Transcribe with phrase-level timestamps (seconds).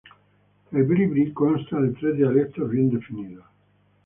[0.77, 3.45] El bribri consta de tres dialectos bien definidos.